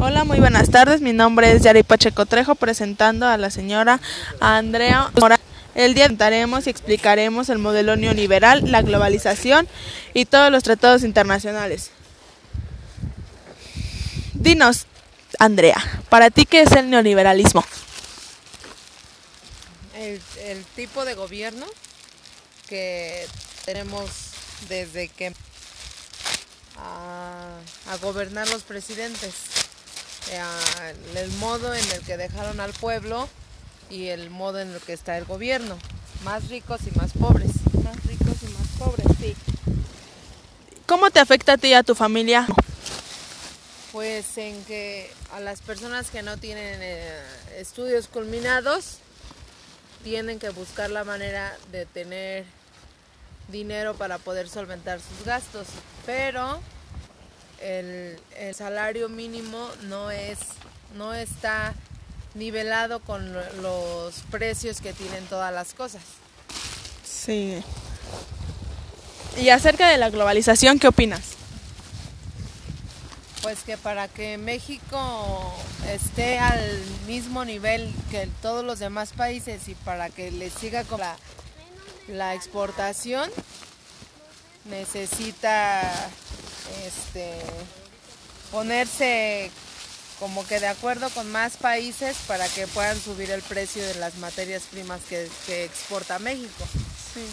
[0.00, 1.00] Hola, muy buenas tardes.
[1.00, 4.00] Mi nombre es Yari Pacheco Trejo, presentando a la señora
[4.38, 5.40] Andrea Mora.
[5.74, 9.66] El día contaremos y explicaremos el modelo neoliberal, la globalización
[10.14, 11.90] y todos los tratados internacionales.
[14.34, 14.86] Dinos,
[15.40, 15.76] Andrea,
[16.08, 17.64] ¿para ti qué es el neoliberalismo?
[19.96, 21.66] El, tipo de gobierno
[22.68, 23.26] que
[23.64, 24.08] tenemos
[24.68, 25.34] desde que
[26.76, 27.58] a,
[27.90, 29.57] a gobernar los presidentes,
[31.14, 33.28] el modo en el que dejaron al pueblo
[33.90, 35.78] y el modo en el que está el gobierno,
[36.24, 37.50] más ricos y más pobres.
[37.82, 39.36] Más ricos y más pobres, sí.
[40.86, 42.46] ¿Cómo te afecta a ti y a tu familia?
[43.92, 47.20] Pues en que a las personas que no tienen eh,
[47.56, 48.98] estudios culminados
[50.04, 52.44] tienen que buscar la manera de tener
[53.48, 55.66] dinero para poder solventar sus gastos,
[56.06, 56.60] pero
[57.60, 60.38] el, el salario mínimo no es
[60.96, 61.74] no está
[62.34, 66.02] nivelado con lo- los precios que tienen todas las cosas.
[67.04, 67.62] Sí.
[69.36, 71.20] Y acerca de la globalización, ¿qué opinas?
[73.42, 75.54] Pues que para que México
[75.88, 81.00] esté al mismo nivel que todos los demás países y para que le siga con
[81.00, 81.16] la,
[82.08, 83.30] la exportación,
[84.64, 85.82] necesita
[86.84, 87.32] este,
[88.50, 89.50] ponerse
[90.18, 94.16] como que de acuerdo con más países para que puedan subir el precio de las
[94.16, 96.66] materias primas que, que exporta México.
[97.14, 97.24] Sí.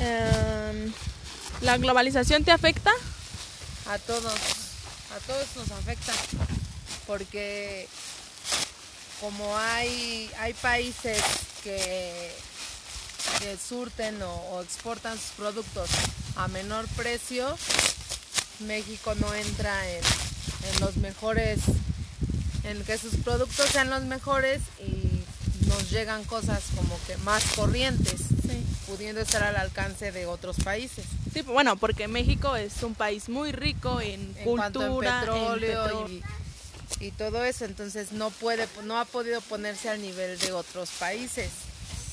[0.00, 0.92] Em,
[1.60, 2.90] ¿La globalización te afecta?
[3.86, 6.12] A todos, a todos nos afecta,
[7.06, 7.88] porque
[9.20, 11.22] como hay, hay países
[11.62, 12.32] que,
[13.40, 15.88] que surten o, o exportan sus productos
[16.38, 17.56] a menor precio,
[18.60, 20.00] México no entra en,
[20.72, 21.60] en los mejores,
[22.64, 25.20] en que sus productos sean los mejores y
[25.68, 28.64] nos llegan cosas como que más corrientes, Sí.
[28.86, 31.04] pudiendo estar al alcance de otros países.
[31.34, 36.08] Sí, bueno, porque México es un país muy rico en, en cultura, en petróleo, petróleo.
[36.08, 36.24] Y,
[37.06, 41.50] y todo eso, entonces no puede, no ha podido ponerse al nivel de otros países.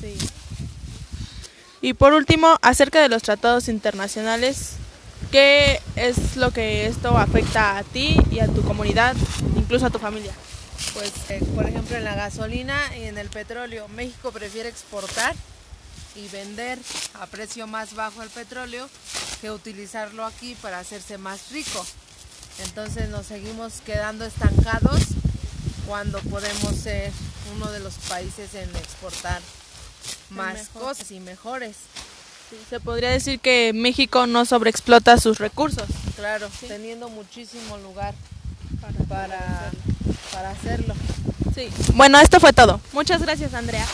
[0.00, 0.14] Sí.
[1.82, 4.72] Y por último, acerca de los tratados internacionales,
[5.30, 9.16] ¿qué es lo que esto afecta a ti y a tu comunidad,
[9.56, 10.32] incluso a tu familia?
[10.92, 15.34] Pues, eh, por ejemplo, en la gasolina y en el petróleo, México prefiere exportar
[16.16, 16.78] y vender
[17.14, 18.88] a precio más bajo el petróleo
[19.40, 21.86] que utilizarlo aquí para hacerse más rico.
[22.64, 25.00] Entonces nos seguimos quedando estancados
[25.86, 27.10] cuando podemos ser
[27.56, 29.40] uno de los países en exportar
[30.30, 30.82] más mejor.
[30.82, 31.76] cosas y mejores.
[32.68, 35.84] Se podría decir que México no sobreexplota sus recursos.
[36.16, 36.66] Claro, Sí.
[36.66, 38.14] teniendo muchísimo lugar
[38.80, 39.70] Para, para,
[40.32, 40.94] para hacerlo.
[41.54, 41.68] Sí.
[41.94, 42.80] Bueno, esto fue todo.
[42.92, 43.84] Muchas gracias, Andrea.